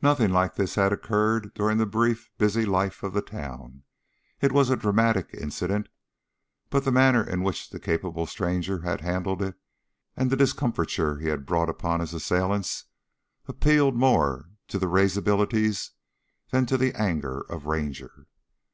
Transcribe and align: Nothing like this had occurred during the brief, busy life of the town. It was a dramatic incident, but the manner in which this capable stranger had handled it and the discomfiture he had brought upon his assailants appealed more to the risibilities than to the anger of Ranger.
Nothing 0.00 0.30
like 0.32 0.54
this 0.54 0.76
had 0.76 0.94
occurred 0.94 1.52
during 1.52 1.76
the 1.76 1.84
brief, 1.84 2.30
busy 2.38 2.64
life 2.64 3.02
of 3.02 3.12
the 3.12 3.20
town. 3.20 3.82
It 4.40 4.50
was 4.50 4.70
a 4.70 4.78
dramatic 4.78 5.34
incident, 5.34 5.90
but 6.70 6.86
the 6.86 6.90
manner 6.90 7.22
in 7.22 7.42
which 7.42 7.68
this 7.68 7.82
capable 7.82 8.24
stranger 8.24 8.78
had 8.80 9.02
handled 9.02 9.42
it 9.42 9.56
and 10.16 10.30
the 10.30 10.38
discomfiture 10.38 11.18
he 11.18 11.28
had 11.28 11.44
brought 11.44 11.68
upon 11.68 12.00
his 12.00 12.14
assailants 12.14 12.84
appealed 13.46 13.94
more 13.94 14.48
to 14.68 14.78
the 14.78 14.88
risibilities 14.88 15.90
than 16.50 16.64
to 16.64 16.78
the 16.78 16.94
anger 16.94 17.42
of 17.42 17.66
Ranger. 17.66 18.26